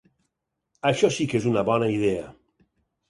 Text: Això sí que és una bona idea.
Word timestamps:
Això 0.91 1.11
sí 1.17 1.27
que 1.33 1.37
és 1.41 1.47
una 1.51 1.65
bona 1.71 1.91
idea. 1.99 2.25